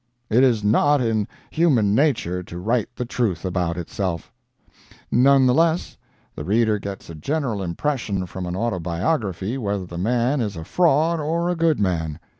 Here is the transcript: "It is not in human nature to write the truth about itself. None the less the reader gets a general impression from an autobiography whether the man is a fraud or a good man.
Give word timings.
"It 0.31 0.41
is 0.43 0.63
not 0.63 0.99
in 0.99 1.27
human 1.51 1.93
nature 1.93 2.41
to 2.41 2.57
write 2.57 2.89
the 2.95 3.05
truth 3.05 3.45
about 3.45 3.77
itself. 3.77 4.33
None 5.11 5.45
the 5.45 5.53
less 5.53 5.95
the 6.35 6.43
reader 6.43 6.79
gets 6.79 7.11
a 7.11 7.13
general 7.13 7.61
impression 7.61 8.25
from 8.25 8.47
an 8.47 8.55
autobiography 8.55 9.59
whether 9.59 9.85
the 9.85 9.99
man 9.99 10.41
is 10.41 10.57
a 10.57 10.63
fraud 10.65 11.19
or 11.19 11.49
a 11.51 11.55
good 11.55 11.79
man. 11.79 12.19